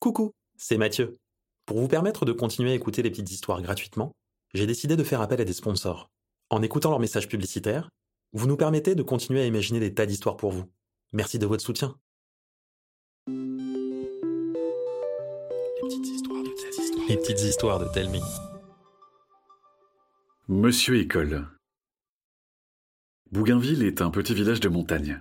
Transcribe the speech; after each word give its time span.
Coucou, 0.00 0.30
c'est 0.56 0.78
Mathieu. 0.78 1.16
Pour 1.66 1.80
vous 1.80 1.88
permettre 1.88 2.24
de 2.24 2.30
continuer 2.32 2.70
à 2.70 2.74
écouter 2.74 3.02
les 3.02 3.10
petites 3.10 3.32
histoires 3.32 3.60
gratuitement, 3.60 4.12
j'ai 4.54 4.64
décidé 4.64 4.94
de 4.94 5.02
faire 5.02 5.20
appel 5.20 5.40
à 5.40 5.44
des 5.44 5.52
sponsors. 5.52 6.08
En 6.50 6.62
écoutant 6.62 6.90
leurs 6.90 7.00
messages 7.00 7.28
publicitaires, 7.28 7.90
vous 8.32 8.46
nous 8.46 8.56
permettez 8.56 8.94
de 8.94 9.02
continuer 9.02 9.40
à 9.40 9.46
imaginer 9.46 9.80
des 9.80 9.92
tas 9.92 10.06
d'histoires 10.06 10.36
pour 10.36 10.52
vous. 10.52 10.66
Merci 11.12 11.40
de 11.40 11.46
votre 11.46 11.64
soutien. 11.64 11.96
Les 13.26 13.34
petites 15.82 16.06
histoires 16.06 16.44
de 16.44 16.50
Telmi. 16.50 17.08
Les 17.08 17.16
petites 17.16 17.40
histoires 17.40 17.78
de 17.80 17.86
Telmi. 17.92 18.22
Monsieur 20.46 20.96
École. 21.00 21.48
Bougainville 23.32 23.82
est 23.82 24.00
un 24.00 24.10
petit 24.10 24.32
village 24.32 24.60
de 24.60 24.68
montagne. 24.68 25.20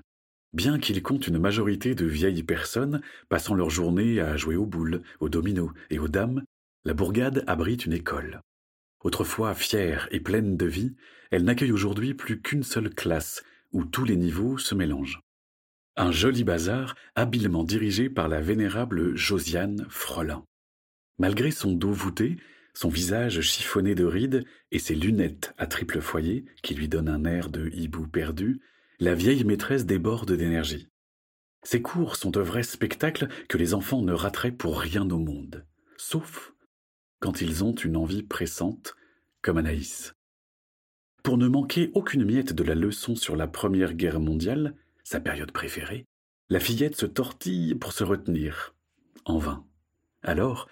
Bien 0.54 0.80
qu'il 0.80 1.02
compte 1.04 1.28
une 1.28 1.40
majorité 1.40 1.94
de 1.94 2.06
vieilles 2.06 2.44
personnes 2.44 3.02
passant 3.30 3.54
leur 3.54 3.70
journée 3.70 4.20
à 4.20 4.38
jouer 4.38 4.56
aux 4.56 4.66
boules, 4.66 5.02
aux 5.20 5.30
dominos 5.30 5.72
et 5.90 6.00
aux 6.00 6.08
dames, 6.08 6.44
la 6.86 6.94
bourgade 6.94 7.44
abrite 7.48 7.86
une 7.86 7.94
école. 7.94 8.42
Autrefois 9.04 9.54
fière 9.54 10.08
et 10.12 10.20
pleine 10.20 10.58
de 10.58 10.66
vie, 10.66 10.96
elle 11.32 11.44
n'accueille 11.44 11.72
aujourd'hui 11.72 12.14
plus 12.14 12.42
qu'une 12.42 12.64
seule 12.64 12.90
classe, 12.90 13.44
où 13.74 13.84
tous 13.84 14.06
les 14.06 14.16
niveaux 14.16 14.58
se 14.58 14.74
mélangent. 14.74 15.22
Un 15.98 16.12
joli 16.12 16.44
bazar 16.44 16.96
habilement 17.16 17.64
dirigé 17.64 18.10
par 18.10 18.28
la 18.28 18.40
vénérable 18.40 19.16
Josiane 19.16 19.86
Frelin. 19.90 20.46
Malgré 21.20 21.52
son 21.52 21.74
dos 21.74 21.92
voûté, 21.92 22.38
son 22.74 22.90
visage 22.90 23.42
chiffonné 23.42 23.96
de 23.96 24.06
rides 24.06 24.46
et 24.72 24.80
ses 24.80 24.96
lunettes 24.96 25.54
à 25.58 25.66
triple 25.66 26.00
foyer 26.00 26.46
qui 26.62 26.76
lui 26.76 26.88
donnent 26.88 27.10
un 27.10 27.26
air 27.26 27.50
de 27.50 27.70
hibou 27.74 28.08
perdu, 28.08 28.62
la 29.00 29.14
vieille 29.14 29.44
maîtresse 29.44 29.86
déborde 29.86 30.32
d'énergie. 30.32 30.90
Ses 31.64 31.82
cours 31.82 32.16
sont 32.16 32.32
de 32.32 32.40
vrais 32.40 32.64
spectacles 32.64 33.28
que 33.48 33.58
les 33.58 33.74
enfants 33.76 34.02
ne 34.02 34.14
rateraient 34.14 34.52
pour 34.52 34.80
rien 34.80 35.08
au 35.10 35.20
monde, 35.20 35.66
sauf 35.98 36.54
quand 37.20 37.42
ils 37.42 37.64
ont 37.64 37.74
une 37.74 37.98
envie 37.98 38.24
pressante, 38.24 38.96
comme 39.42 39.58
Anaïs. 39.58 40.16
Pour 41.24 41.38
ne 41.38 41.48
manquer 41.48 41.92
aucune 41.94 42.26
miette 42.26 42.54
de 42.54 42.64
la 42.64 42.76
leçon 42.76 43.16
sur 43.16 43.36
la 43.36 43.48
Première 43.48 43.94
Guerre 43.94 44.20
mondiale, 44.20 44.76
sa 45.04 45.20
période 45.20 45.52
préférée, 45.52 46.06
la 46.50 46.60
fillette 46.60 46.96
se 46.96 47.06
tortille 47.06 47.76
pour 47.76 47.92
se 47.92 48.04
retenir. 48.04 48.76
En 49.26 49.38
vain. 49.38 49.66
Alors, 50.24 50.68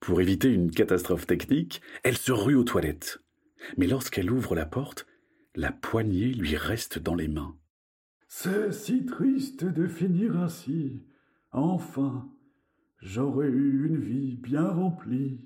pour 0.00 0.20
éviter 0.20 0.48
une 0.48 0.70
catastrophe 0.70 1.26
technique, 1.26 1.80
elle 2.02 2.16
se 2.16 2.32
rue 2.32 2.54
aux 2.54 2.64
toilettes. 2.64 3.20
Mais 3.76 3.86
lorsqu'elle 3.86 4.30
ouvre 4.30 4.54
la 4.54 4.66
porte, 4.66 5.06
la 5.54 5.72
poignée 5.72 6.32
lui 6.32 6.56
reste 6.56 6.98
dans 6.98 7.14
les 7.14 7.28
mains. 7.28 7.56
C'est 8.28 8.72
si 8.72 9.06
triste 9.06 9.64
de 9.64 9.88
finir 9.88 10.36
ainsi. 10.36 11.02
Enfin, 11.50 12.30
j'aurais 13.00 13.48
eu 13.48 13.86
une 13.86 13.98
vie 13.98 14.36
bien 14.36 14.68
remplie. 14.68 15.40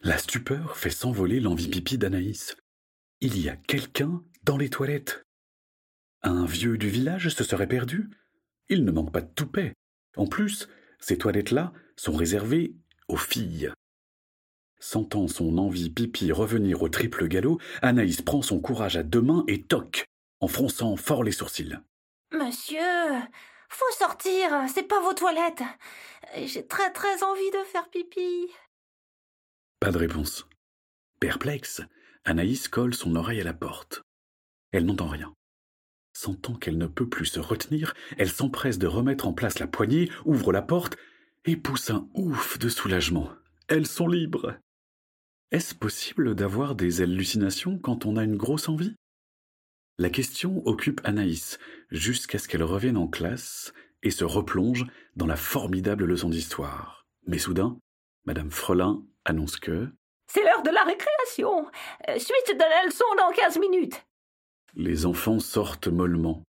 La 0.00 0.16
stupeur 0.16 0.76
fait 0.76 0.90
s'envoler 0.90 1.40
l'envie 1.40 1.68
pipi 1.68 1.98
d'Anaïs. 1.98 2.56
Il 3.20 3.38
y 3.38 3.48
a 3.48 3.56
quelqu'un 3.56 4.22
dans 4.44 4.56
les 4.56 4.70
toilettes. 4.70 5.26
Un 6.22 6.46
vieux 6.46 6.78
du 6.78 6.88
village 6.88 7.28
se 7.30 7.44
serait 7.44 7.66
perdu. 7.66 8.10
Il 8.68 8.84
ne 8.84 8.92
manque 8.92 9.12
pas 9.12 9.22
de 9.22 9.34
toupet. 9.34 9.74
En 10.16 10.26
plus, 10.26 10.68
ces 11.00 11.18
toilettes-là 11.18 11.72
sont 11.96 12.14
réservées 12.14 12.76
aux 13.08 13.16
filles. 13.16 13.72
Sentant 14.78 15.26
son 15.26 15.58
envie 15.58 15.90
pipi 15.90 16.30
revenir 16.30 16.80
au 16.80 16.88
triple 16.88 17.26
galop, 17.26 17.60
Anaïs 17.82 18.22
prend 18.22 18.40
son 18.40 18.60
courage 18.60 18.96
à 18.96 19.02
deux 19.02 19.20
mains 19.20 19.44
et 19.48 19.64
toque, 19.64 20.06
en 20.38 20.46
fronçant 20.48 20.96
fort 20.96 21.24
les 21.24 21.32
sourcils. 21.32 21.76
Monsieur, 22.32 22.78
faut 23.68 23.92
sortir, 23.98 24.50
c'est 24.72 24.86
pas 24.86 25.00
vos 25.00 25.14
toilettes. 25.14 25.62
J'ai 26.44 26.66
très 26.66 26.92
très 26.92 27.22
envie 27.24 27.50
de 27.50 27.64
faire 27.64 27.88
pipi. 27.90 28.48
Pas 29.80 29.90
de 29.90 29.98
réponse. 29.98 30.46
Perplexe, 31.18 31.82
Anaïs 32.24 32.68
colle 32.68 32.94
son 32.94 33.16
oreille 33.16 33.40
à 33.40 33.44
la 33.44 33.54
porte. 33.54 34.02
Elle 34.72 34.86
n'entend 34.86 35.08
rien. 35.08 35.34
Sentant 36.12 36.54
qu'elle 36.54 36.78
ne 36.78 36.86
peut 36.86 37.08
plus 37.08 37.26
se 37.26 37.40
retenir, 37.40 37.94
elle 38.16 38.30
s'empresse 38.30 38.78
de 38.78 38.86
remettre 38.86 39.26
en 39.26 39.32
place 39.32 39.58
la 39.58 39.66
poignée, 39.66 40.10
ouvre 40.24 40.52
la 40.52 40.62
porte 40.62 40.96
et 41.44 41.56
pousse 41.56 41.90
un 41.90 42.08
ouf 42.14 42.58
de 42.58 42.68
soulagement. 42.68 43.30
Elles 43.68 43.86
sont 43.86 44.06
libres. 44.06 44.56
Est-ce 45.50 45.74
possible 45.74 46.34
d'avoir 46.34 46.74
des 46.76 47.00
hallucinations 47.00 47.78
quand 47.78 48.06
on 48.06 48.16
a 48.16 48.22
une 48.22 48.36
grosse 48.36 48.68
envie? 48.68 48.94
La 50.00 50.08
question 50.08 50.66
occupe 50.66 51.02
Anaïs 51.04 51.58
jusqu'à 51.90 52.38
ce 52.38 52.48
qu'elle 52.48 52.62
revienne 52.62 52.96
en 52.96 53.06
classe 53.06 53.74
et 54.02 54.10
se 54.10 54.24
replonge 54.24 54.86
dans 55.14 55.26
la 55.26 55.36
formidable 55.36 56.06
leçon 56.06 56.30
d'histoire. 56.30 57.04
Mais 57.26 57.36
soudain, 57.36 57.76
Madame 58.24 58.50
Frelin 58.50 59.02
annonce 59.26 59.58
que 59.58 59.90
C'est 60.26 60.42
l'heure 60.42 60.62
de 60.62 60.70
la 60.70 60.84
récréation. 60.84 61.66
Euh, 62.08 62.18
Suite 62.18 62.56
de 62.56 62.60
la 62.60 62.86
leçon 62.86 63.04
dans 63.18 63.30
quinze 63.32 63.58
minutes. 63.58 64.02
les 64.74 65.04
enfants 65.04 65.38
sortent 65.38 65.88
mollement. 65.88 66.44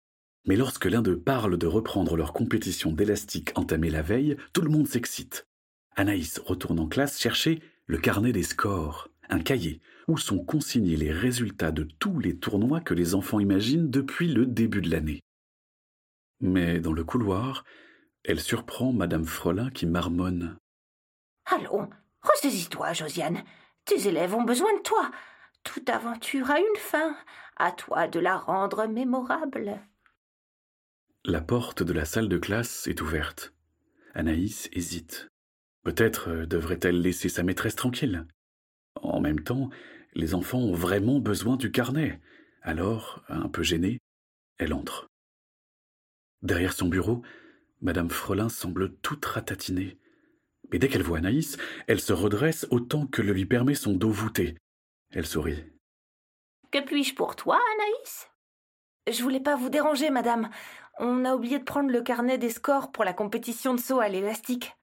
Mais 0.46 0.56
lorsque 0.56 0.86
l'un 0.86 1.02
d'eux 1.02 1.20
parle 1.20 1.58
de 1.58 1.66
reprendre 1.66 2.18
leur 2.18 2.34
compétition 2.34 2.92
d'élastique 2.92 3.58
entamée 3.58 3.90
la 3.90 4.04
veille, 4.04 4.38
tout 4.54 4.62
le 4.62 4.70
monde 4.70 4.88
s'excite. 4.88 5.48
Anaïs 5.96 6.38
retourne 6.38 6.80
en 6.80 6.88
classe 6.88 7.20
chercher 7.20 7.64
le 7.88 7.98
carnet 7.98 8.32
des 8.32 8.44
scores, 8.44 9.10
un 9.28 9.40
cahier 9.40 9.82
où 10.10 10.18
sont 10.18 10.44
consignés 10.44 10.98
les 10.98 11.12
résultats 11.12 11.72
de 11.72 11.84
tous 11.84 12.20
les 12.20 12.38
tournois 12.38 12.82
que 12.82 12.96
les 12.96 13.14
enfants 13.14 13.40
imaginent 13.40 13.90
depuis 13.90 14.28
le 14.28 14.48
début 14.48 14.82
de 14.82 14.90
l'année. 14.90 15.22
Mais 16.42 16.80
dans 16.80 16.94
le 16.94 17.04
couloir, 17.04 17.64
elle 18.24 18.40
surprend 18.40 18.92
Madame 18.92 19.26
Frelin 19.26 19.70
qui 19.70 19.86
marmonne. 19.86 20.58
Allons, 21.46 21.90
ressaisis-toi, 22.22 22.94
Josiane. 22.94 23.44
Tes 23.86 24.08
élèves 24.08 24.34
ont 24.34 24.44
besoin 24.44 24.76
de 24.78 24.82
toi. 24.82 25.12
Toute 25.64 25.90
aventure 25.90 26.50
a 26.50 26.60
une 26.60 26.78
fin. 26.78 27.16
À 27.58 27.72
toi 27.72 28.08
de 28.08 28.20
la 28.20 28.38
rendre 28.38 28.88
mémorable. 28.88 29.80
La 31.26 31.42
porte 31.42 31.84
de 31.84 31.94
la 31.94 32.06
salle 32.06 32.30
de 32.30 32.38
classe 32.38 32.88
est 32.88 33.02
ouverte. 33.02 33.54
Anaïs 34.16 34.70
hésite. 34.72 35.28
Peut-être 35.84 36.46
devrait-elle 36.46 37.02
laisser 37.02 37.30
sa 37.30 37.44
maîtresse 37.44 37.76
tranquille. 37.76 38.26
En 38.96 39.22
même 39.22 39.42
temps, 39.42 39.70
les 40.14 40.34
enfants 40.34 40.60
ont 40.60 40.74
vraiment 40.74 41.20
besoin 41.20 41.56
du 41.56 41.72
carnet. 41.72 42.20
Alors, 42.62 43.24
un 43.30 43.48
peu 43.48 43.64
gênée, 43.64 44.00
elle 44.58 44.74
entre. 44.74 45.08
Derrière 46.42 46.74
son 46.74 46.88
bureau, 46.88 47.22
Madame 47.82 48.10
Frelin 48.10 48.50
semble 48.50 48.96
toute 48.98 49.26
ratatinée. 49.26 49.98
Mais 50.72 50.80
dès 50.80 50.88
qu'elle 50.88 51.04
voit 51.04 51.18
Anaïs, 51.18 51.58
elle 51.88 52.00
se 52.00 52.14
redresse 52.14 52.68
autant 52.70 53.08
que 53.08 53.22
le 53.22 53.34
lui 53.34 53.46
permet 53.46 53.76
son 53.76 53.94
dos 53.94 54.12
voûté. 54.12 54.56
Elle 55.12 55.26
sourit. 55.26 55.64
Que 56.72 56.84
puis-je 56.84 57.16
pour 57.16 57.36
toi, 57.36 57.60
Anaïs? 57.76 58.30
Je 59.10 59.24
voulais 59.24 59.40
pas 59.40 59.56
vous 59.56 59.70
déranger, 59.70 60.12
madame. 60.12 60.50
On 61.00 61.26
a 61.26 61.34
oublié 61.34 61.58
de 61.58 61.64
prendre 61.64 61.90
le 61.90 62.02
carnet 62.02 62.38
des 62.38 62.50
scores 62.50 62.92
pour 62.92 63.04
la 63.04 63.14
compétition 63.14 63.74
de 63.74 63.80
saut 63.80 64.00
à 64.00 64.10
l'élastique. 64.10 64.76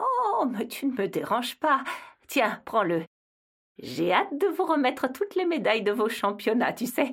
Oh, 0.00 0.46
mais 0.50 0.66
tu 0.66 0.86
ne 0.86 0.92
me 0.92 1.06
déranges 1.06 1.56
pas. 1.56 1.84
Tiens, 2.26 2.60
prends-le. 2.64 3.04
J'ai 3.78 4.12
hâte 4.12 4.38
de 4.40 4.46
vous 4.48 4.64
remettre 4.64 5.12
toutes 5.12 5.34
les 5.36 5.44
médailles 5.44 5.82
de 5.82 5.92
vos 5.92 6.08
championnats, 6.08 6.72
tu 6.72 6.86
sais. 6.86 7.12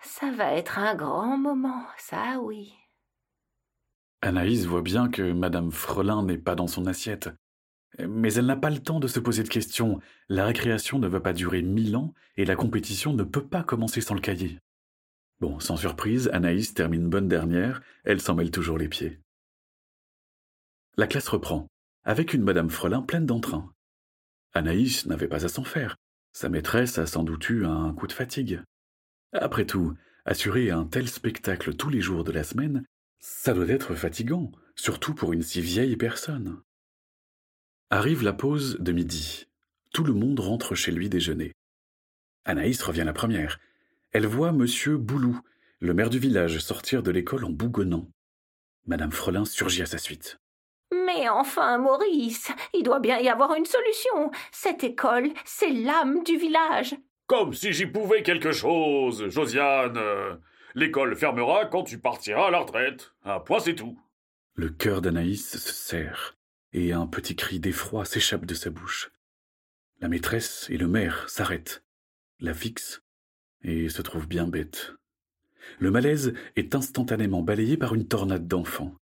Ça 0.00 0.30
va 0.30 0.52
être 0.52 0.78
un 0.78 0.94
grand 0.94 1.36
moment, 1.36 1.82
ça 1.98 2.38
oui. 2.40 2.74
Anaïs 4.22 4.64
voit 4.66 4.82
bien 4.82 5.08
que 5.08 5.32
Madame 5.32 5.70
Frelin 5.70 6.22
n'est 6.22 6.38
pas 6.38 6.54
dans 6.54 6.66
son 6.66 6.86
assiette. 6.86 7.30
Mais 7.98 8.34
elle 8.34 8.46
n'a 8.46 8.56
pas 8.56 8.70
le 8.70 8.78
temps 8.78 9.00
de 9.00 9.08
se 9.08 9.20
poser 9.20 9.42
de 9.42 9.48
questions. 9.48 10.00
La 10.28 10.44
récréation 10.44 10.98
ne 10.98 11.08
va 11.08 11.20
pas 11.20 11.32
durer 11.32 11.62
mille 11.62 11.96
ans 11.96 12.12
et 12.36 12.44
la 12.44 12.56
compétition 12.56 13.14
ne 13.14 13.24
peut 13.24 13.46
pas 13.46 13.62
commencer 13.62 14.00
sans 14.00 14.14
le 14.14 14.20
cahier. 14.20 14.58
Bon, 15.40 15.60
sans 15.60 15.76
surprise, 15.76 16.30
Anaïs 16.32 16.74
termine 16.74 17.08
bonne 17.08 17.28
dernière, 17.28 17.82
elle 18.04 18.20
s'en 18.20 18.34
mêle 18.34 18.50
toujours 18.50 18.78
les 18.78 18.88
pieds. 18.88 19.20
La 20.96 21.06
classe 21.06 21.28
reprend, 21.28 21.68
avec 22.04 22.32
une 22.32 22.42
Madame 22.42 22.70
Frelin 22.70 23.02
pleine 23.02 23.26
d'entrain. 23.26 23.70
Anaïs 24.56 25.04
n'avait 25.04 25.28
pas 25.28 25.44
à 25.44 25.48
s'en 25.50 25.64
faire. 25.64 25.96
Sa 26.32 26.48
maîtresse 26.48 26.96
a 26.96 27.04
sans 27.04 27.24
doute 27.24 27.50
eu 27.50 27.66
un 27.66 27.92
coup 27.92 28.06
de 28.06 28.12
fatigue. 28.12 28.62
Après 29.34 29.66
tout, 29.66 29.94
assurer 30.24 30.70
un 30.70 30.86
tel 30.86 31.08
spectacle 31.08 31.74
tous 31.74 31.90
les 31.90 32.00
jours 32.00 32.24
de 32.24 32.32
la 32.32 32.42
semaine, 32.42 32.86
ça 33.20 33.52
doit 33.52 33.68
être 33.68 33.94
fatigant, 33.94 34.50
surtout 34.74 35.14
pour 35.14 35.34
une 35.34 35.42
si 35.42 35.60
vieille 35.60 35.96
personne. 35.96 36.62
Arrive 37.90 38.22
la 38.22 38.32
pause 38.32 38.78
de 38.80 38.92
midi. 38.92 39.46
Tout 39.92 40.04
le 40.04 40.14
monde 40.14 40.40
rentre 40.40 40.74
chez 40.74 40.90
lui 40.90 41.10
déjeuner. 41.10 41.52
Anaïs 42.46 42.80
revient 42.80 43.04
la 43.04 43.12
première. 43.12 43.60
Elle 44.12 44.26
voit 44.26 44.52
Monsieur 44.52 44.96
Boulou, 44.96 45.38
le 45.80 45.92
maire 45.92 46.08
du 46.08 46.18
village, 46.18 46.60
sortir 46.60 47.02
de 47.02 47.10
l'école 47.10 47.44
en 47.44 47.50
bougonnant. 47.50 48.08
Madame 48.86 49.12
Frelin 49.12 49.44
surgit 49.44 49.82
à 49.82 49.86
sa 49.86 49.98
suite. 49.98 50.38
Mais 51.04 51.28
enfin, 51.28 51.78
Maurice, 51.78 52.50
il 52.72 52.82
doit 52.82 53.00
bien 53.00 53.18
y 53.18 53.28
avoir 53.28 53.54
une 53.54 53.64
solution. 53.64 54.30
Cette 54.52 54.84
école, 54.84 55.30
c'est 55.44 55.70
l'âme 55.70 56.22
du 56.22 56.36
village. 56.36 56.94
Comme 57.26 57.52
si 57.52 57.72
j'y 57.72 57.86
pouvais 57.86 58.22
quelque 58.22 58.52
chose, 58.52 59.28
Josiane. 59.28 59.98
L'école 60.74 61.16
fermera 61.16 61.66
quand 61.66 61.82
tu 61.82 61.98
partiras 61.98 62.48
à 62.48 62.50
la 62.50 62.58
retraite. 62.58 63.12
Un 63.24 63.40
point, 63.40 63.60
c'est 63.60 63.74
tout. 63.74 63.98
Le 64.54 64.70
cœur 64.70 65.02
d'Anaïs 65.02 65.58
se 65.58 65.72
serre, 65.72 66.36
et 66.72 66.92
un 66.92 67.06
petit 67.06 67.36
cri 67.36 67.60
d'effroi 67.60 68.04
s'échappe 68.04 68.46
de 68.46 68.54
sa 68.54 68.70
bouche. 68.70 69.10
La 70.00 70.08
maîtresse 70.08 70.66
et 70.70 70.76
le 70.76 70.86
maire 70.86 71.28
s'arrêtent, 71.28 71.82
la 72.40 72.54
fixent 72.54 73.02
et 73.62 73.88
se 73.88 74.02
trouvent 74.02 74.28
bien 74.28 74.46
bêtes. 74.46 74.92
Le 75.78 75.90
malaise 75.90 76.34
est 76.54 76.74
instantanément 76.74 77.42
balayé 77.42 77.76
par 77.76 77.94
une 77.94 78.06
tornade 78.06 78.46
d'enfants. 78.46 78.94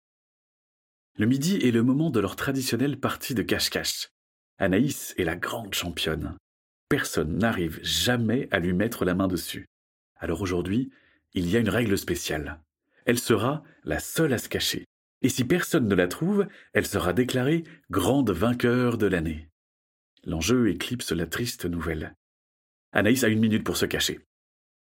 Le 1.18 1.26
midi 1.26 1.56
est 1.56 1.72
le 1.72 1.82
moment 1.82 2.10
de 2.10 2.20
leur 2.20 2.36
traditionnelle 2.36 2.98
partie 2.98 3.34
de 3.34 3.42
cache-cache. 3.42 4.08
Anaïs 4.58 5.14
est 5.18 5.24
la 5.24 5.36
grande 5.36 5.74
championne. 5.74 6.36
Personne 6.88 7.36
n'arrive 7.36 7.80
jamais 7.82 8.48
à 8.50 8.58
lui 8.58 8.72
mettre 8.72 9.04
la 9.04 9.14
main 9.14 9.28
dessus. 9.28 9.66
Alors 10.16 10.40
aujourd'hui, 10.40 10.90
il 11.34 11.48
y 11.50 11.56
a 11.56 11.60
une 11.60 11.68
règle 11.68 11.98
spéciale. 11.98 12.60
Elle 13.04 13.18
sera 13.18 13.62
la 13.84 13.98
seule 13.98 14.32
à 14.32 14.38
se 14.38 14.48
cacher. 14.48 14.86
Et 15.20 15.28
si 15.28 15.44
personne 15.44 15.86
ne 15.86 15.94
la 15.94 16.08
trouve, 16.08 16.46
elle 16.72 16.86
sera 16.86 17.12
déclarée 17.12 17.64
grande 17.90 18.30
vainqueur 18.30 18.98
de 18.98 19.06
l'année. 19.06 19.48
L'enjeu 20.24 20.70
éclipse 20.70 21.12
la 21.12 21.26
triste 21.26 21.66
nouvelle. 21.66 22.14
Anaïs 22.92 23.24
a 23.24 23.28
une 23.28 23.40
minute 23.40 23.64
pour 23.64 23.76
se 23.76 23.86
cacher. 23.86 24.20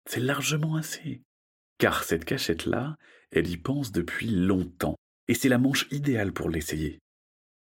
C'est 0.06 0.20
largement 0.20 0.76
assez. 0.76 1.22
Car 1.78 2.04
cette 2.04 2.24
cachette-là, 2.24 2.96
elle 3.30 3.48
y 3.48 3.56
pense 3.56 3.92
depuis 3.92 4.28
longtemps, 4.28 4.96
et 5.30 5.34
c'est 5.34 5.48
la 5.48 5.58
manche 5.58 5.86
idéale 5.92 6.32
pour 6.32 6.50
l'essayer. 6.50 6.98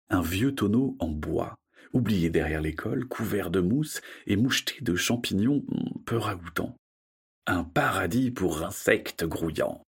Un 0.10 0.24
vieux 0.24 0.56
tonneau 0.56 0.98
en 0.98 1.08
bois, 1.08 1.56
oublié 1.94 2.32
derrière 2.32 2.62
l'école, 2.62 3.06
couvert 3.08 3.52
de 3.52 3.60
mousse 3.60 4.02
et 4.26 4.38
moucheté 4.38 4.82
de 4.82 4.96
champignons 4.96 5.64
peu 6.04 6.18
ragoûtants. 6.18 6.76
Un 7.46 7.64
paradis 7.64 8.32
pour 8.32 8.64
insectes 8.64 9.24
grouillants. 9.24 9.84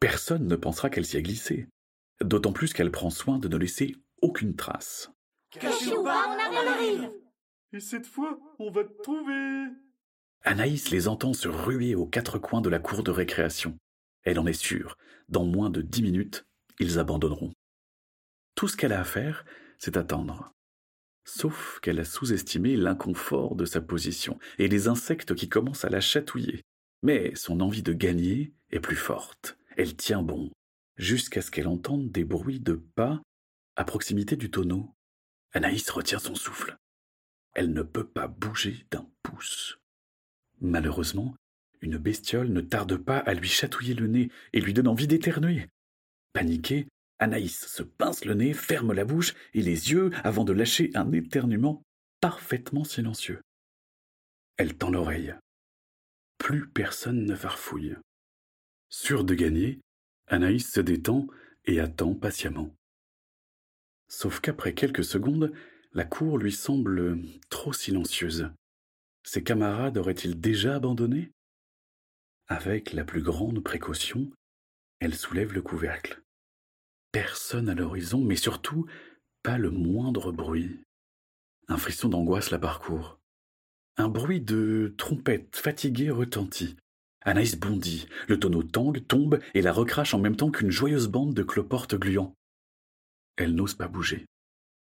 Personne 0.00 0.48
ne 0.48 0.56
pensera 0.56 0.90
qu'elle 0.90 1.06
s'y 1.06 1.16
est 1.16 1.22
glissée, 1.22 1.68
d'autant 2.20 2.52
plus 2.52 2.72
qu'elle 2.72 2.90
prend 2.90 3.10
soin 3.10 3.38
de 3.38 3.46
ne 3.46 3.56
laisser 3.56 3.94
aucune 4.20 4.56
trace. 4.56 5.08
Cachez-vous, 5.50 6.02
on 6.02 6.06
arrive 6.08 7.12
Et 7.74 7.78
cette 7.78 8.06
fois, 8.06 8.40
on 8.58 8.72
va 8.72 8.82
te 8.82 9.02
trouver 9.02 9.68
Anaïs 10.42 10.90
les 10.90 11.06
entend 11.06 11.32
se 11.32 11.46
ruer 11.46 11.94
aux 11.94 12.06
quatre 12.06 12.40
coins 12.40 12.60
de 12.60 12.68
la 12.68 12.80
cour 12.80 13.04
de 13.04 13.12
récréation. 13.12 13.78
Elle 14.24 14.40
en 14.40 14.46
est 14.46 14.52
sûre, 14.52 14.98
dans 15.28 15.44
moins 15.44 15.70
de 15.70 15.80
dix 15.80 16.02
minutes, 16.02 16.44
ils 16.78 16.98
abandonneront. 16.98 17.52
Tout 18.54 18.68
ce 18.68 18.76
qu'elle 18.76 18.92
a 18.92 19.00
à 19.00 19.04
faire, 19.04 19.44
c'est 19.78 19.96
attendre. 19.96 20.52
Sauf 21.24 21.78
qu'elle 21.80 22.00
a 22.00 22.04
sous-estimé 22.04 22.76
l'inconfort 22.76 23.54
de 23.54 23.64
sa 23.64 23.80
position 23.80 24.38
et 24.58 24.68
les 24.68 24.88
insectes 24.88 25.34
qui 25.34 25.48
commencent 25.48 25.84
à 25.84 25.90
la 25.90 26.00
chatouiller. 26.00 26.62
Mais 27.02 27.34
son 27.34 27.60
envie 27.60 27.82
de 27.82 27.92
gagner 27.92 28.52
est 28.70 28.80
plus 28.80 28.96
forte. 28.96 29.56
Elle 29.76 29.96
tient 29.96 30.22
bon, 30.22 30.50
jusqu'à 30.96 31.42
ce 31.42 31.50
qu'elle 31.50 31.68
entende 31.68 32.10
des 32.10 32.24
bruits 32.24 32.60
de 32.60 32.74
pas 32.74 33.22
à 33.76 33.84
proximité 33.84 34.36
du 34.36 34.50
tonneau. 34.50 34.94
Anaïs 35.52 35.88
retient 35.90 36.18
son 36.18 36.34
souffle. 36.34 36.76
Elle 37.54 37.72
ne 37.72 37.82
peut 37.82 38.06
pas 38.06 38.28
bouger 38.28 38.86
d'un 38.90 39.08
pouce. 39.22 39.78
Malheureusement, 40.60 41.34
une 41.80 41.98
bestiole 41.98 42.52
ne 42.52 42.60
tarde 42.60 42.96
pas 42.96 43.18
à 43.18 43.34
lui 43.34 43.48
chatouiller 43.48 43.94
le 43.94 44.06
nez 44.06 44.30
et 44.52 44.60
lui 44.60 44.72
donne 44.72 44.88
envie 44.88 45.08
d'éternuer. 45.08 45.68
Paniquée, 46.32 46.88
Anaïs 47.18 47.66
se 47.66 47.82
pince 47.82 48.24
le 48.24 48.34
nez, 48.34 48.52
ferme 48.52 48.92
la 48.92 49.04
bouche 49.04 49.34
et 49.54 49.62
les 49.62 49.92
yeux 49.92 50.10
avant 50.24 50.44
de 50.44 50.52
lâcher 50.52 50.90
un 50.94 51.12
éternuement 51.12 51.82
parfaitement 52.20 52.84
silencieux. 52.84 53.40
Elle 54.56 54.76
tend 54.76 54.90
l'oreille. 54.90 55.34
Plus 56.38 56.68
personne 56.68 57.24
ne 57.24 57.34
farfouille. 57.34 57.96
Sûre 58.88 59.24
de 59.24 59.34
gagner, 59.34 59.80
Anaïs 60.26 60.70
se 60.70 60.80
détend 60.80 61.26
et 61.64 61.80
attend 61.80 62.14
patiemment. 62.14 62.74
Sauf 64.08 64.40
qu'après 64.40 64.74
quelques 64.74 65.04
secondes, 65.04 65.52
la 65.92 66.04
cour 66.04 66.38
lui 66.38 66.52
semble 66.52 67.18
trop 67.48 67.72
silencieuse. 67.72 68.50
Ses 69.24 69.44
camarades 69.44 69.98
auraient-ils 69.98 70.40
déjà 70.40 70.76
abandonné? 70.76 71.30
Avec 72.48 72.92
la 72.92 73.04
plus 73.04 73.22
grande 73.22 73.62
précaution, 73.62 74.30
elle 75.02 75.16
soulève 75.16 75.52
le 75.52 75.62
couvercle. 75.62 76.22
Personne 77.10 77.68
à 77.68 77.74
l'horizon, 77.74 78.20
mais 78.20 78.36
surtout 78.36 78.86
pas 79.42 79.58
le 79.58 79.72
moindre 79.72 80.30
bruit. 80.30 80.78
Un 81.66 81.76
frisson 81.76 82.08
d'angoisse 82.08 82.52
la 82.52 82.60
parcourt. 82.60 83.18
Un 83.96 84.06
bruit 84.06 84.40
de 84.40 84.94
trompette 84.96 85.56
fatiguée 85.56 86.10
retentit. 86.10 86.76
Anaïs 87.22 87.58
bondit, 87.58 88.06
le 88.28 88.38
tonneau 88.38 88.62
tangue, 88.62 89.04
tombe 89.08 89.40
et 89.54 89.62
la 89.62 89.72
recrache 89.72 90.14
en 90.14 90.20
même 90.20 90.36
temps 90.36 90.52
qu'une 90.52 90.70
joyeuse 90.70 91.08
bande 91.08 91.34
de 91.34 91.42
cloportes 91.42 91.96
gluants. 91.96 92.34
Elle 93.36 93.56
n'ose 93.56 93.74
pas 93.74 93.88
bouger. 93.88 94.26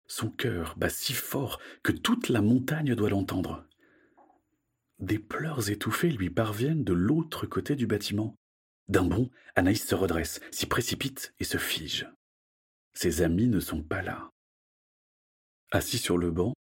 Son 0.07 0.31
cœur 0.31 0.77
bat 0.77 0.89
si 0.89 1.15
fort 1.15 1.59
que 1.83 1.91
toute 1.91 2.29
la 2.29 2.43
montagne 2.43 2.95
doit 2.95 3.11
l'entendre. 3.11 3.67
Des 5.01 5.19
pleurs 5.19 5.69
étouffés 5.69 6.11
lui 6.11 6.31
parviennent 6.31 6.85
de 6.85 6.93
l'autre 6.93 7.47
côté 7.47 7.75
du 7.75 7.89
bâtiment. 7.89 8.37
D'un 8.89 9.05
bond, 9.05 9.31
Anaïs 9.55 9.85
se 9.87 9.95
redresse, 9.95 10.41
s'y 10.51 10.67
précipite 10.67 11.35
et 11.41 11.45
se 11.45 11.59
fige. 11.59 12.09
Ses 12.95 13.23
amis 13.23 13.49
ne 13.49 13.61
sont 13.61 13.83
pas 13.83 14.03
là. 14.03 14.31
Assis 15.73 15.99
sur 15.99 16.19
le 16.19 16.31
banc, 16.31 16.55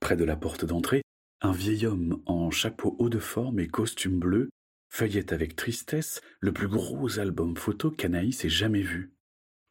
près 0.00 0.16
de 0.16 0.24
la 0.24 0.36
porte 0.36 0.64
d'entrée, 0.64 1.02
un 1.40 1.52
vieil 1.52 1.86
homme 1.86 2.22
en 2.26 2.50
chapeau 2.50 2.96
haut 2.98 3.08
de 3.08 3.18
forme 3.18 3.58
et 3.58 3.68
costume 3.68 4.18
bleu 4.18 4.48
feuillette 4.88 5.32
avec 5.32 5.56
tristesse 5.56 6.20
le 6.40 6.52
plus 6.52 6.68
gros 6.68 7.18
album 7.18 7.56
photo 7.56 7.90
qu'Anaïs 7.90 8.44
ait 8.44 8.50
jamais 8.50 8.82
vu. 8.82 9.14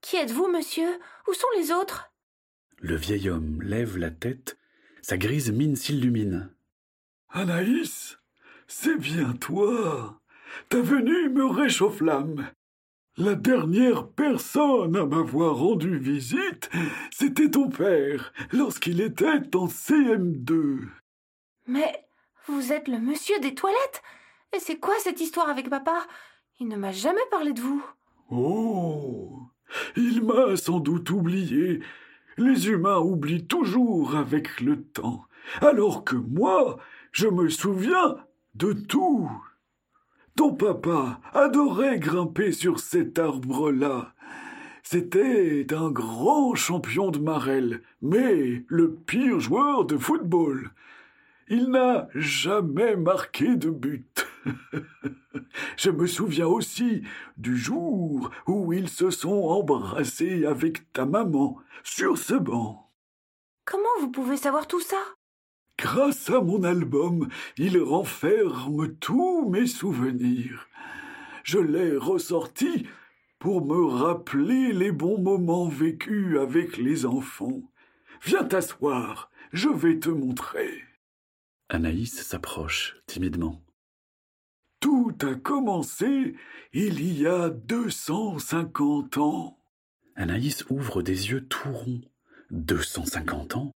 Qui 0.02 0.18
êtes-vous, 0.18 0.48
monsieur? 0.48 1.00
Où 1.28 1.34
sont 1.34 1.48
les 1.58 1.72
autres? 1.72 2.12
Le 2.80 2.96
vieil 2.96 3.30
homme 3.30 3.62
lève 3.62 3.98
la 3.98 4.10
tête, 4.10 4.58
sa 5.04 5.18
grise 5.18 5.52
mine 5.52 5.76
s'illumine. 5.76 6.52
Anaïs, 7.30 8.18
c'est 8.68 8.98
bien 8.98 9.34
toi. 9.34 10.21
Ta 10.70 10.82
venue 10.82 11.30
me 11.30 11.46
réchauffe 11.46 12.02
l'âme. 12.02 12.48
La 13.18 13.36
dernière 13.36 14.08
personne 14.08 14.96
à 14.96 15.06
m'avoir 15.06 15.58
rendu 15.58 15.98
visite, 15.98 16.70
c'était 17.12 17.52
ton 17.52 17.70
père, 17.70 18.32
lorsqu'il 18.54 19.02
était 19.02 19.56
en 19.56 19.68
CM2. 19.68 20.88
Mais 21.68 22.06
vous 22.48 22.72
êtes 22.72 22.88
le 22.88 23.00
monsieur 23.00 23.40
des 23.40 23.54
toilettes? 23.54 24.02
Et 24.54 24.60
c'est 24.60 24.80
quoi 24.80 24.94
cette 25.00 25.22
histoire 25.22 25.50
avec 25.50 25.70
papa? 25.70 26.08
Il 26.60 26.68
ne 26.68 26.78
m'a 26.78 26.92
jamais 26.92 27.22
parlé 27.30 27.54
de 27.54 27.62
vous. 27.62 27.84
Oh 28.30 29.42
Il 29.96 30.24
m'a 30.24 30.56
sans 30.56 30.80
doute 30.80 31.10
oublié. 31.10 31.82
Les 32.38 32.70
humains 32.70 33.00
oublient 33.00 33.46
toujours 33.46 34.16
avec 34.16 34.62
le 34.62 34.82
temps, 34.82 35.26
alors 35.60 36.06
que 36.06 36.16
moi, 36.16 36.78
je 37.12 37.28
me 37.28 37.50
souviens 37.50 38.18
de 38.56 38.72
tout. 38.74 39.30
Ton 40.42 40.56
papa 40.56 41.20
adorait 41.36 42.00
grimper 42.00 42.52
sur 42.52 42.80
cet 42.80 43.20
arbre-là. 43.20 44.12
C'était 44.82 45.68
un 45.72 45.92
grand 45.92 46.56
champion 46.56 47.12
de 47.12 47.20
marelle, 47.20 47.84
mais 48.02 48.66
le 48.68 48.96
pire 48.96 49.40
joueur 49.40 49.86
de 49.86 50.00
football. 50.00 50.72
Il 51.48 51.70
n'a 51.70 52.08
jamais 52.16 52.96
marqué 52.96 53.56
de 53.56 53.70
but. 53.70 54.28
Je 55.78 55.92
me 55.92 56.08
souviens 56.08 56.48
aussi 56.48 57.04
du 57.38 57.56
jour 57.56 58.32
où 58.48 58.74
ils 58.74 58.90
se 58.90 59.12
sont 59.12 59.44
embrassés 59.44 60.48
avec 60.48 60.92
ta 60.92 61.06
maman 61.06 61.60
sur 61.84 62.18
ce 62.18 62.34
banc. 62.34 62.90
Comment 63.64 64.00
vous 64.00 64.10
pouvez 64.10 64.38
savoir 64.38 64.66
tout 64.66 64.82
ça? 64.82 64.98
Grâce 65.82 66.30
à 66.30 66.42
mon 66.42 66.64
album, 66.64 67.28
il 67.58 67.82
renferme 67.82 68.94
tous 68.98 69.50
mes 69.50 69.66
souvenirs. 69.66 70.68
Je 71.44 71.58
l'ai 71.58 71.98
ressorti 71.98 72.86
pour 73.40 73.66
me 73.66 73.88
rappeler 73.88 74.74
les 74.74 74.92
bons 74.92 75.20
moments 75.20 75.68
vécus 75.68 76.38
avec 76.38 76.78
les 76.78 77.08
enfants. 77.08 77.64
Viens 78.22 78.44
t'asseoir, 78.44 79.32
je 79.54 79.70
vais 79.70 79.98
te 79.98 80.10
montrer. 80.10 80.84
Anaïs 81.68 82.22
s'approche 82.22 82.98
timidement. 83.08 83.60
Tout 84.82 85.16
a 85.24 85.34
commencé 85.34 86.36
il 86.74 87.20
y 87.20 87.26
a 87.26 87.50
deux 87.50 87.90
cent 87.90 88.38
cinquante 88.38 89.18
ans. 89.18 89.58
Anaïs 90.16 90.64
ouvre 90.70 91.02
des 91.02 91.32
yeux 91.32 91.48
tout 91.48 91.72
ronds. 91.72 92.02
Deux 92.52 92.84
cent 92.84 93.06
cinquante 93.06 93.56
ans? 93.56 93.72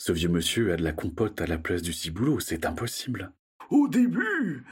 Ce 0.00 0.12
vieux 0.12 0.30
monsieur 0.30 0.72
a 0.72 0.78
de 0.78 0.82
la 0.82 0.94
compote 0.94 1.42
à 1.42 1.46
la 1.46 1.58
place 1.58 1.82
du 1.82 1.92
ciboulot, 1.92 2.40
c'est 2.40 2.64
impossible. 2.64 3.34
Au 3.68 3.86
début, 3.86 4.64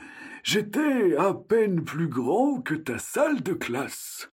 j'étais 0.43 1.17
à 1.17 1.35
peine 1.35 1.85
plus 1.85 2.09
grand 2.09 2.63
que 2.63 2.75
ta 2.75 2.99
salle 2.99 3.43
de 3.43 3.53
classe. 3.53 4.31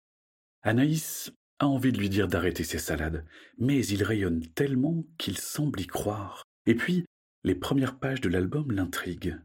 Anaïs 0.63 1.31
a 1.59 1.67
envie 1.67 1.91
de 1.91 1.99
lui 1.99 2.09
dire 2.09 2.27
d'arrêter 2.27 2.63
ses 2.63 2.79
salades, 2.79 3.23
mais 3.59 3.85
il 3.85 4.01
rayonne 4.01 4.43
tellement 4.55 5.05
qu'il 5.19 5.37
semble 5.37 5.79
y 5.79 5.85
croire. 5.85 6.43
Et 6.65 6.73
puis, 6.73 7.05
les 7.43 7.53
premières 7.53 7.99
pages 7.99 8.21
de 8.21 8.29
l'album 8.29 8.71
l'intriguent. 8.71 9.37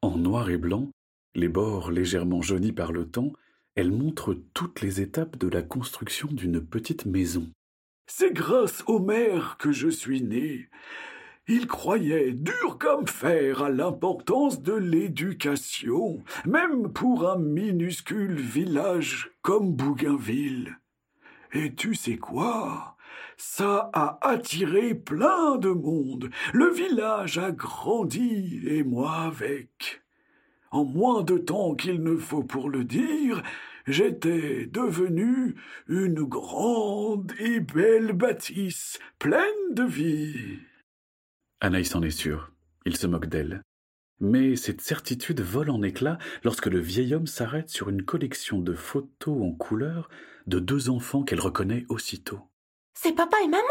En 0.00 0.16
noir 0.16 0.48
et 0.48 0.58
blanc, 0.58 0.92
les 1.34 1.48
bords 1.48 1.90
légèrement 1.90 2.40
jaunis 2.40 2.70
par 2.70 2.92
le 2.92 3.10
temps, 3.10 3.32
elle 3.74 3.90
montre 3.90 4.32
toutes 4.54 4.80
les 4.80 5.00
étapes 5.00 5.38
de 5.38 5.48
la 5.48 5.62
construction 5.62 6.28
d'une 6.30 6.64
petite 6.64 7.04
maison. 7.04 7.50
C'est 8.10 8.32
grâce 8.32 8.82
au 8.86 9.00
maire 9.00 9.56
que 9.58 9.70
je 9.70 9.88
suis 9.88 10.22
né. 10.22 10.70
Il 11.46 11.66
croyait 11.66 12.32
dur 12.32 12.78
comme 12.78 13.06
fer 13.06 13.62
à 13.62 13.68
l'importance 13.68 14.62
de 14.62 14.72
l'éducation, 14.72 16.24
même 16.46 16.90
pour 16.90 17.28
un 17.28 17.38
minuscule 17.38 18.34
village 18.34 19.30
comme 19.42 19.74
Bougainville. 19.74 20.78
Et 21.52 21.74
tu 21.74 21.94
sais 21.94 22.16
quoi? 22.16 22.96
Ça 23.36 23.90
a 23.92 24.18
attiré 24.22 24.94
plein 24.94 25.56
de 25.58 25.68
monde. 25.68 26.30
Le 26.54 26.70
village 26.70 27.36
a 27.36 27.50
grandi 27.50 28.62
et 28.66 28.84
moi 28.84 29.16
avec. 29.16 30.02
En 30.70 30.84
moins 30.84 31.22
de 31.22 31.36
temps 31.36 31.74
qu'il 31.74 32.02
ne 32.02 32.16
faut 32.16 32.42
pour 32.42 32.70
le 32.70 32.84
dire, 32.84 33.42
j'étais 33.88 34.66
devenu 34.66 35.56
une 35.88 36.22
grande 36.22 37.32
et 37.38 37.60
belle 37.60 38.12
bâtisse, 38.12 38.98
pleine 39.18 39.72
de 39.72 39.84
vie. 39.84 40.58
Anaïs 41.60 41.94
en 41.94 42.02
est 42.02 42.10
sûre. 42.10 42.52
Il 42.84 42.96
se 42.96 43.06
moque 43.06 43.26
d'elle. 43.26 43.62
Mais 44.20 44.56
cette 44.56 44.80
certitude 44.80 45.40
vole 45.40 45.70
en 45.70 45.82
éclats 45.82 46.18
lorsque 46.42 46.66
le 46.66 46.80
vieil 46.80 47.14
homme 47.14 47.26
s'arrête 47.26 47.68
sur 47.68 47.88
une 47.88 48.02
collection 48.02 48.60
de 48.60 48.74
photos 48.74 49.42
en 49.42 49.52
couleur 49.52 50.08
de 50.46 50.58
deux 50.58 50.90
enfants 50.90 51.22
qu'elle 51.22 51.40
reconnaît 51.40 51.84
aussitôt. 51.88 52.40
C'est 52.94 53.14
papa 53.14 53.36
et 53.44 53.48
maman? 53.48 53.62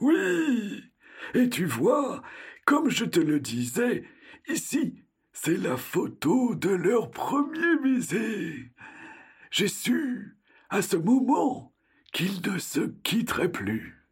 Oui. 0.00 0.82
Et 1.34 1.48
tu 1.48 1.66
vois, 1.66 2.22
comme 2.64 2.90
je 2.90 3.04
te 3.04 3.20
le 3.20 3.38
disais, 3.38 4.04
ici, 4.48 5.04
c'est 5.32 5.56
la 5.56 5.76
photo 5.76 6.54
de 6.54 6.70
leur 6.70 7.10
premier 7.10 7.76
baiser. 7.82 8.72
J'ai 9.50 9.68
su, 9.68 10.36
à 10.70 10.82
ce 10.82 10.96
moment, 10.96 11.72
qu'ils 12.12 12.40
ne 12.50 12.58
se 12.58 12.80
quitteraient 13.02 13.52
plus. 13.52 14.04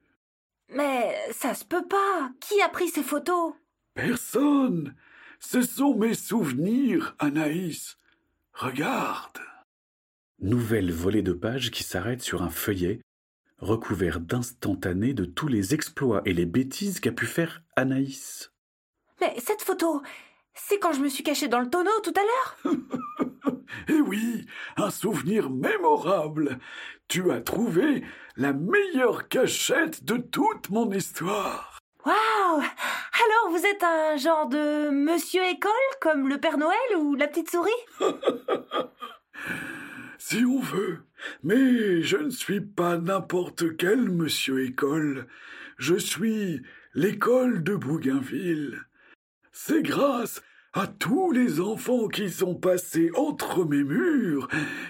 Mais 0.68 1.16
ça 1.32 1.54
se 1.54 1.64
peut 1.64 1.86
pas. 1.86 2.30
Qui 2.40 2.60
a 2.62 2.68
pris 2.68 2.88
ces 2.88 3.02
photos? 3.02 3.54
Personne. 3.94 4.94
Ce 5.38 5.62
sont 5.62 5.94
mes 5.94 6.14
souvenirs, 6.14 7.14
Anaïs. 7.18 7.98
Regarde. 8.52 9.38
Nouvelle 10.40 10.92
volée 10.92 11.22
de 11.22 11.32
pages 11.32 11.70
qui 11.70 11.84
s'arrête 11.84 12.22
sur 12.22 12.42
un 12.42 12.50
feuillet 12.50 13.00
recouvert 13.58 14.20
d'instantanés 14.20 15.14
de 15.14 15.24
tous 15.24 15.48
les 15.48 15.74
exploits 15.74 16.22
et 16.24 16.32
les 16.32 16.46
bêtises 16.46 17.00
qu'a 17.00 17.12
pu 17.12 17.26
faire 17.26 17.62
Anaïs. 17.76 18.52
Mais 19.20 19.34
cette 19.38 19.62
photo, 19.62 20.02
c'est 20.54 20.78
quand 20.78 20.92
je 20.92 21.00
me 21.00 21.08
suis 21.08 21.24
cachée 21.24 21.48
dans 21.48 21.60
le 21.60 21.70
tonneau 21.70 21.90
tout 22.02 22.12
à 22.16 22.20
l'heure 22.20 22.74
Eh 23.88 24.00
oui, 24.00 24.46
un 24.76 24.90
souvenir 24.90 25.50
mémorable. 25.50 26.58
Tu 27.08 27.30
as 27.30 27.40
trouvé 27.40 28.04
la 28.36 28.52
meilleure 28.52 29.28
cachette 29.28 30.04
de 30.04 30.16
toute 30.16 30.70
mon 30.70 30.90
histoire. 30.90 31.78
Waouh 32.04 32.60
Alors 32.60 33.50
vous 33.50 33.64
êtes 33.64 33.82
un 33.82 34.16
genre 34.16 34.48
de 34.48 34.90
monsieur 34.90 35.44
école 35.44 35.70
comme 36.00 36.28
le 36.28 36.38
Père 36.38 36.58
Noël 36.58 36.96
ou 36.98 37.14
la 37.14 37.28
petite 37.28 37.50
souris? 37.50 37.70
Si 40.26 40.42
on 40.46 40.58
veut. 40.58 41.00
Mais 41.42 42.00
je 42.00 42.16
ne 42.16 42.30
suis 42.30 42.62
pas 42.62 42.96
n'importe 42.96 43.76
quel 43.76 44.08
monsieur 44.08 44.64
école. 44.64 45.26
Je 45.76 45.96
suis 45.96 46.62
l'école 46.94 47.62
de 47.62 47.76
Bougainville. 47.76 48.80
C'est 49.52 49.82
grâce 49.82 50.42
à 50.74 50.88
tous 50.88 51.30
les 51.30 51.60
enfants 51.60 52.08
qui 52.08 52.28
sont 52.28 52.56
passés 52.56 53.10
entre 53.14 53.64
mes 53.64 53.84
murs 53.84 54.48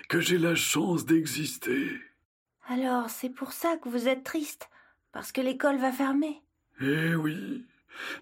que 0.08 0.18
j'ai 0.18 0.38
la 0.38 0.54
chance 0.54 1.04
d'exister. 1.04 1.90
Alors 2.66 3.10
c'est 3.10 3.28
pour 3.28 3.52
ça 3.52 3.76
que 3.76 3.90
vous 3.90 4.08
êtes 4.08 4.24
triste, 4.24 4.70
parce 5.12 5.30
que 5.30 5.42
l'école 5.42 5.76
va 5.76 5.92
fermer. 5.92 6.42
Eh 6.80 7.14
oui, 7.14 7.66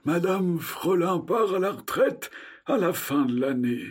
Madame 0.04 0.58
Frelin 0.58 1.20
part 1.20 1.54
à 1.54 1.60
la 1.60 1.70
retraite 1.70 2.32
à 2.66 2.76
la 2.76 2.92
fin 2.92 3.24
de 3.24 3.40
l'année. 3.40 3.86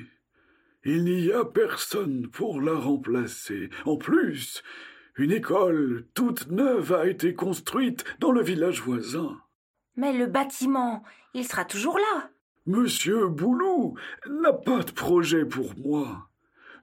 Il 0.84 1.06
n'y 1.06 1.32
a 1.32 1.46
personne 1.46 2.28
pour 2.28 2.60
la 2.60 2.74
remplacer. 2.74 3.70
En 3.86 3.96
plus, 3.96 4.63
une 5.16 5.32
école 5.32 6.06
toute 6.13 6.48
neuve 6.48 6.92
a 6.92 7.08
été 7.08 7.34
construite 7.34 8.04
dans 8.20 8.32
le 8.32 8.42
village 8.42 8.82
voisin. 8.82 9.40
Mais 9.96 10.12
le 10.12 10.25
bâtiment, 10.25 11.04
il 11.34 11.48
sera 11.48 11.63
toujours 11.63 11.98
là. 11.98 12.31
Monsieur 12.68 13.27
Boulou 13.27 13.96
n'a 14.30 14.53
pas 14.53 14.84
de 14.84 14.91
projet 14.91 15.46
pour 15.46 15.75
moi. 15.77 16.30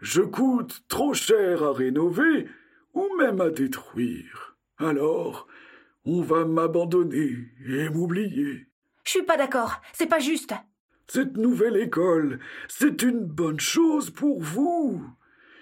Je 0.01 0.23
coûte 0.23 0.83
trop 0.89 1.15
cher 1.15 1.63
à 1.63 1.73
rénover 1.73 2.49
ou 2.95 3.07
même 3.17 3.41
à 3.41 3.51
détruire. 3.51 4.57
Alors, 4.79 5.47
on 6.05 6.21
va 6.21 6.45
m'abandonner 6.45 7.49
et 7.69 7.89
m'oublier. 7.91 8.67
Je 9.05 9.11
suis 9.11 9.23
pas 9.23 9.37
d'accord, 9.37 9.81
c'est 9.93 10.09
pas 10.09 10.19
juste. 10.19 10.53
Cette 11.07 11.37
nouvelle 11.37 11.77
école, 11.77 12.41
c'est 12.69 13.03
une 13.03 13.25
bonne 13.25 13.61
chose 13.61 14.11
pour 14.11 14.43
vous. 14.43 15.03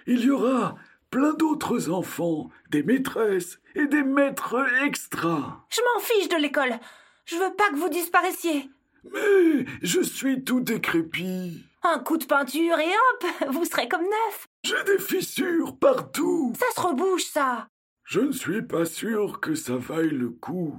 Il 0.06 0.24
y 0.24 0.30
aura 0.30 0.76
plein 1.10 1.34
d'autres 1.34 1.90
enfants, 1.90 2.50
des 2.70 2.82
maîtresses 2.82 3.60
et 3.74 3.86
des 3.86 4.02
maîtres 4.02 4.56
extras. 4.84 5.64
Je 5.68 5.80
m'en 5.82 6.00
fiche 6.00 6.28
de 6.28 6.36
l'école. 6.36 6.78
Je 7.26 7.36
veux 7.36 7.54
pas 7.54 7.68
que 7.70 7.76
vous 7.76 7.88
disparaissiez. 7.88 8.70
Mais 9.12 9.64
je 9.82 10.00
suis 10.00 10.44
tout 10.44 10.60
décrépit. 10.60 11.64
Un 11.82 11.98
coup 12.00 12.16
de 12.16 12.24
peinture 12.24 12.78
et 12.78 12.90
hop, 12.90 13.26
vous 13.50 13.64
serez 13.64 13.88
comme 13.88 14.02
neuf. 14.02 14.46
J'ai 14.64 14.82
des 14.84 14.98
fissures 14.98 15.78
partout. 15.78 16.52
Ça 16.58 16.66
se 16.74 16.86
rebouche, 16.86 17.24
ça. 17.24 17.68
Je 18.04 18.20
ne 18.20 18.32
suis 18.32 18.62
pas 18.62 18.84
sûr 18.84 19.40
que 19.40 19.54
ça 19.54 19.76
vaille 19.76 20.10
le 20.10 20.30
coup. 20.30 20.76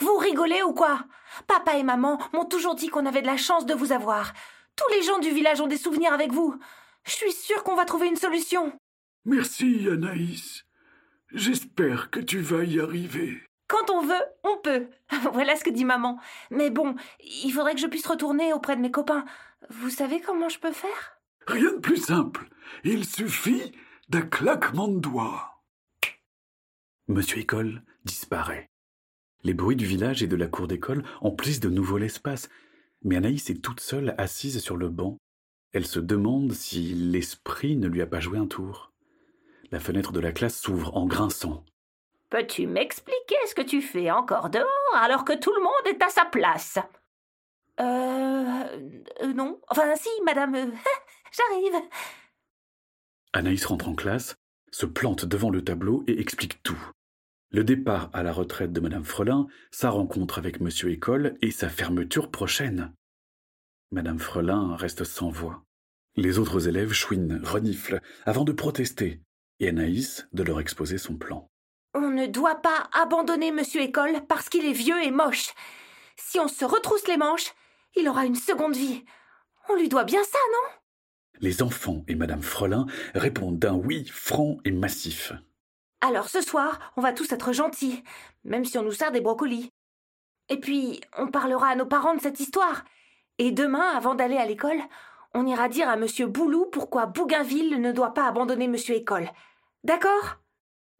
Vous 0.00 0.16
rigolez 0.16 0.62
ou 0.62 0.72
quoi? 0.72 1.04
Papa 1.46 1.76
et 1.76 1.82
maman 1.82 2.18
m'ont 2.32 2.44
toujours 2.44 2.74
dit 2.74 2.88
qu'on 2.88 3.06
avait 3.06 3.22
de 3.22 3.26
la 3.26 3.36
chance 3.36 3.66
de 3.66 3.74
vous 3.74 3.92
avoir. 3.92 4.32
Tous 4.76 4.94
les 4.94 5.02
gens 5.02 5.18
du 5.18 5.30
village 5.30 5.60
ont 5.60 5.66
des 5.66 5.78
souvenirs 5.78 6.12
avec 6.12 6.32
vous. 6.32 6.54
Je 7.04 7.12
suis 7.12 7.32
sûre 7.32 7.62
qu'on 7.64 7.76
va 7.76 7.84
trouver 7.86 8.08
une 8.08 8.16
solution. 8.16 8.72
Merci, 9.24 9.88
Anaïs. 9.90 10.64
J'espère 11.32 12.10
que 12.10 12.20
tu 12.20 12.40
vas 12.40 12.64
y 12.64 12.78
arriver. 12.78 13.42
Quand 13.68 13.90
on 13.90 14.02
veut, 14.02 14.24
on 14.44 14.58
peut. 14.58 14.88
voilà 15.32 15.56
ce 15.56 15.64
que 15.64 15.70
dit 15.70 15.84
maman. 15.84 16.18
Mais 16.50 16.70
bon, 16.70 16.94
il 17.20 17.50
faudrait 17.50 17.74
que 17.74 17.80
je 17.80 17.86
puisse 17.86 18.06
retourner 18.06 18.52
auprès 18.52 18.76
de 18.76 18.80
mes 18.80 18.90
copains. 18.90 19.24
Vous 19.70 19.90
savez 19.90 20.20
comment 20.20 20.48
je 20.48 20.60
peux 20.60 20.72
faire? 20.72 21.20
Rien 21.46 21.72
de 21.72 21.78
plus 21.78 21.96
simple. 21.96 22.48
Il 22.84 23.04
suffit 23.04 23.72
d'un 24.08 24.22
claquement 24.22 24.88
de 24.88 24.98
doigts. 25.00 25.62
Monsieur 27.08 27.38
École 27.38 27.82
disparaît. 28.04 28.70
Les 29.44 29.54
bruits 29.54 29.76
du 29.76 29.86
village 29.86 30.22
et 30.22 30.26
de 30.26 30.36
la 30.36 30.48
cour 30.48 30.66
d'école 30.66 31.04
emplissent 31.20 31.60
de 31.60 31.68
nouveau 31.68 31.98
l'espace, 31.98 32.48
mais 33.04 33.16
Anaïs 33.16 33.48
est 33.50 33.62
toute 33.62 33.80
seule 33.80 34.14
assise 34.18 34.58
sur 34.60 34.76
le 34.76 34.88
banc. 34.88 35.18
Elle 35.72 35.86
se 35.86 36.00
demande 36.00 36.52
si 36.52 36.94
l'esprit 36.94 37.76
ne 37.76 37.86
lui 37.86 38.02
a 38.02 38.06
pas 38.06 38.20
joué 38.20 38.38
un 38.38 38.46
tour. 38.46 38.92
La 39.70 39.78
fenêtre 39.78 40.12
de 40.12 40.20
la 40.20 40.32
classe 40.32 40.58
s'ouvre 40.58 40.96
en 40.96 41.06
grinçant. 41.06 41.64
Peux-tu 42.30 42.66
m'expliquer 42.66 43.36
ce 43.46 43.54
que 43.54 43.62
tu 43.62 43.80
fais 43.80 44.10
encore 44.10 44.50
dehors 44.50 44.94
alors 44.94 45.24
que 45.24 45.32
tout 45.32 45.52
le 45.54 45.62
monde 45.62 45.86
est 45.86 46.02
à 46.02 46.08
sa 46.08 46.24
place? 46.24 46.78
Euh. 47.78 48.64
euh, 49.22 49.32
non. 49.32 49.60
Enfin, 49.68 49.94
si, 49.96 50.08
madame. 50.24 50.54
J'arrive. 51.32 51.82
Anaïs 53.32 53.64
rentre 53.66 53.88
en 53.88 53.94
classe, 53.94 54.36
se 54.72 54.86
plante 54.86 55.24
devant 55.24 55.50
le 55.50 55.62
tableau 55.62 56.04
et 56.06 56.20
explique 56.20 56.62
tout. 56.62 56.78
Le 57.50 57.62
départ 57.62 58.10
à 58.12 58.22
la 58.22 58.32
retraite 58.32 58.72
de 58.72 58.80
Madame 58.80 59.04
Frelin, 59.04 59.46
sa 59.70 59.90
rencontre 59.90 60.38
avec 60.38 60.60
Monsieur 60.60 60.90
École 60.90 61.36
et 61.42 61.50
sa 61.50 61.68
fermeture 61.68 62.30
prochaine. 62.30 62.92
Madame 63.92 64.18
Frelin 64.18 64.74
reste 64.76 65.04
sans 65.04 65.30
voix. 65.30 65.62
Les 66.16 66.38
autres 66.38 66.66
élèves 66.66 66.92
chouinent, 66.92 67.40
reniflent, 67.44 68.00
avant 68.24 68.44
de 68.44 68.52
protester, 68.52 69.20
et 69.60 69.68
Anaïs 69.68 70.26
de 70.32 70.42
leur 70.42 70.60
exposer 70.60 70.98
son 70.98 71.16
plan. 71.16 71.48
On 71.98 72.10
ne 72.10 72.26
doit 72.26 72.56
pas 72.56 72.90
abandonner 72.92 73.52
Monsieur 73.52 73.80
École 73.80 74.20
parce 74.28 74.50
qu'il 74.50 74.66
est 74.66 74.72
vieux 74.72 75.02
et 75.02 75.10
moche. 75.10 75.54
Si 76.18 76.38
on 76.38 76.46
se 76.46 76.66
retrousse 76.66 77.08
les 77.08 77.16
manches, 77.16 77.54
il 77.94 78.06
aura 78.06 78.26
une 78.26 78.34
seconde 78.34 78.76
vie. 78.76 79.02
On 79.70 79.76
lui 79.76 79.88
doit 79.88 80.04
bien 80.04 80.22
ça, 80.22 80.38
non? 80.52 80.68
Les 81.40 81.62
enfants 81.62 82.04
et 82.06 82.14
Madame 82.14 82.42
Frelin 82.42 82.84
répondent 83.14 83.58
d'un 83.58 83.72
oui 83.72 84.04
franc 84.12 84.58
et 84.66 84.72
massif. 84.72 85.32
Alors 86.02 86.28
ce 86.28 86.42
soir, 86.42 86.92
on 86.98 87.00
va 87.00 87.14
tous 87.14 87.32
être 87.32 87.54
gentils, 87.54 88.04
même 88.44 88.66
si 88.66 88.76
on 88.76 88.82
nous 88.82 88.92
sert 88.92 89.10
des 89.10 89.22
brocolis. 89.22 89.72
Et 90.50 90.60
puis, 90.60 91.00
on 91.16 91.28
parlera 91.28 91.68
à 91.68 91.76
nos 91.76 91.86
parents 91.86 92.14
de 92.14 92.20
cette 92.20 92.40
histoire. 92.40 92.84
Et 93.38 93.52
demain, 93.52 93.96
avant 93.96 94.14
d'aller 94.14 94.36
à 94.36 94.44
l'école, 94.44 94.82
on 95.32 95.46
ira 95.46 95.70
dire 95.70 95.88
à 95.88 95.96
Monsieur 95.96 96.26
Boulou 96.26 96.66
pourquoi 96.66 97.06
Bougainville 97.06 97.80
ne 97.80 97.90
doit 97.90 98.12
pas 98.12 98.28
abandonner 98.28 98.68
Monsieur 98.68 98.96
École. 98.96 99.30
D'accord? 99.82 100.36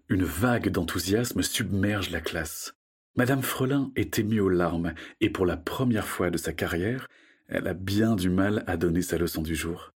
Une 0.09 0.23
vague 0.23 0.69
d'enthousiasme 0.69 1.43
submerge 1.43 2.11
la 2.11 2.21
classe. 2.21 2.75
Madame 3.17 3.43
Frelin 3.43 3.91
est 3.97 4.21
émue 4.21 4.39
aux 4.39 4.49
larmes, 4.49 4.95
et 5.21 5.31
pour 5.31 5.47
la 5.47 5.57
première 5.57 6.07
fois 6.07 6.31
de 6.31 6.39
sa 6.39 6.53
carrière, 6.53 7.09
elle 7.49 7.67
a 7.67 7.75
bien 7.75 8.15
du 8.15 8.31
mal 8.31 8.63
à 8.69 8.77
donner 8.77 9.03
sa 9.03 9.19
leçon 9.19 9.43
du 9.43 9.57
jour. 9.57 9.91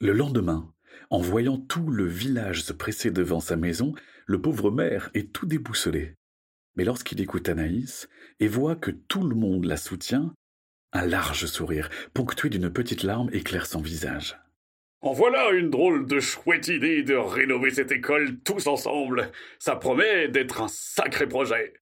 Le 0.00 0.12
lendemain, 0.12 0.74
en 1.10 1.20
voyant 1.20 1.58
tout 1.58 1.90
le 1.90 2.06
village 2.06 2.64
se 2.64 2.72
presser 2.72 3.12
devant 3.12 3.38
sa 3.38 3.54
maison, 3.54 3.94
le 4.26 4.42
pauvre 4.42 4.72
maire 4.72 5.10
est 5.14 5.32
tout 5.32 5.46
déboussolé. 5.46 6.16
Mais 6.74 6.84
lorsqu'il 6.84 7.20
écoute 7.20 7.48
Anaïs 7.48 8.08
et 8.40 8.48
voit 8.48 8.74
que 8.74 8.90
tout 8.90 9.22
le 9.22 9.36
monde 9.36 9.64
la 9.64 9.76
soutient, 9.76 10.34
un 10.92 11.06
large 11.06 11.46
sourire, 11.46 11.88
ponctué 12.14 12.48
d'une 12.48 12.70
petite 12.70 13.04
larme, 13.04 13.30
éclaire 13.32 13.66
son 13.66 13.80
visage. 13.80 14.41
En 15.02 15.12
voilà 15.12 15.50
une 15.50 15.68
drôle 15.68 16.06
de 16.06 16.20
chouette 16.20 16.68
idée 16.68 17.02
de 17.02 17.16
rénover 17.16 17.70
cette 17.70 17.90
école 17.90 18.38
tous 18.44 18.68
ensemble. 18.68 19.32
Ça 19.58 19.74
promet 19.74 20.28
d'être 20.28 20.62
un 20.62 20.68
sacré 20.68 21.26
projet. 21.26 21.74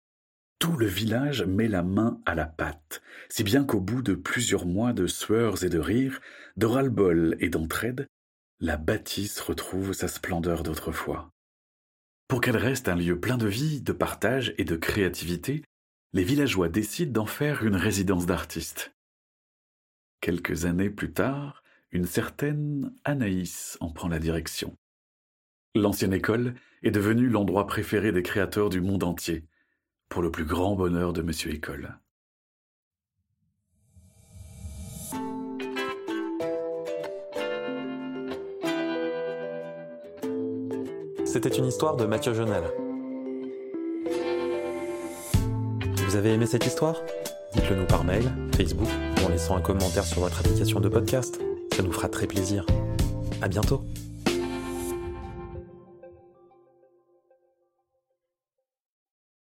Tout 0.60 0.76
le 0.76 0.87
village 0.87 1.42
met 1.42 1.66
la 1.66 1.82
main 1.82 2.20
à 2.26 2.37
la 2.37 2.46
pâte, 2.46 3.02
si 3.28 3.42
bien 3.42 3.64
qu'au 3.64 3.80
bout 3.80 4.02
de 4.02 4.14
plusieurs 4.14 4.66
mois 4.66 4.92
de 4.92 5.08
sueurs 5.08 5.64
et 5.64 5.68
de 5.68 5.80
rires, 5.80 6.20
de 6.56 6.66
ras-le-bol 6.66 7.37
et 7.40 7.48
d'entraide, 7.48 8.06
la 8.60 8.76
bâtisse 8.76 9.40
retrouve 9.40 9.92
sa 9.94 10.06
splendeur 10.06 10.62
d'autrefois. 10.62 11.30
Pour 12.28 12.40
qu'elle 12.40 12.56
reste 12.56 12.88
un 12.88 12.96
lieu 12.96 13.18
plein 13.18 13.37
de 13.37 13.48
vie, 13.48 13.80
de 13.80 13.92
partage 13.92 14.54
et 14.58 14.64
de 14.64 14.76
créativité, 14.76 15.64
les 16.12 16.25
villageois 16.25 16.68
décident 16.68 17.12
d'en 17.12 17.26
faire 17.26 17.64
une 17.64 17.76
résidence 17.76 18.26
d'artistes. 18.26 18.92
Quelques 20.20 20.66
années 20.66 20.90
plus 20.90 21.12
tard, 21.12 21.62
une 21.90 22.07
certaine 22.07 22.92
Anaïs 23.04 23.78
en 23.80 23.90
prend 23.90 24.09
la 24.09 24.18
direction. 24.18 24.76
L'ancienne 25.75 26.12
école 26.12 26.54
est 26.83 26.90
devenue 26.90 27.28
l'endroit 27.28 27.66
préféré 27.66 28.12
des 28.12 28.23
créateurs 28.23 28.68
du 28.68 28.80
monde 28.80 29.04
entier, 29.04 29.45
pour 30.09 30.23
le 30.23 30.30
plus 30.30 30.45
grand 30.45 30.75
bonheur 30.75 31.12
de 31.12 31.23
Monsieur 31.23 31.52
École. 31.52 31.99
C'était 41.25 41.50
une 41.50 41.66
histoire 41.66 41.97
de 41.97 42.07
Mathieu 42.07 42.33
Jonel. 42.33 42.64
Vous 46.07 46.16
avez 46.16 46.33
aimé 46.33 46.47
cette 46.47 46.64
histoire? 46.64 47.02
Dites-le 47.52 47.76
nous 47.76 47.87
par 47.87 48.02
mail, 48.02 48.25
Facebook 48.57 48.88
ou 49.21 49.26
en 49.26 49.28
laissant 49.28 49.57
un 49.57 49.61
commentaire 49.61 50.04
sur 50.04 50.21
votre 50.21 50.40
application 50.40 50.80
de 50.80 50.88
podcast. 50.88 51.38
Ça 51.78 51.85
nous 51.85 51.92
fera 51.92 52.08
très 52.08 52.26
plaisir. 52.26 52.66
À 53.40 53.47
bientôt 53.47 53.85